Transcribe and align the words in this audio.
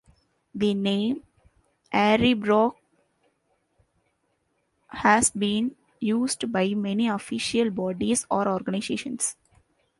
The 0.55 0.73
name 0.73 1.21
Aireborough 1.93 2.73
has 4.87 5.29
been 5.29 5.75
used 5.99 6.51
by 6.51 6.69
many 6.73 7.07
official 7.07 7.69
bodies 7.69 8.25
or 8.31 8.47
organisations. 8.47 9.35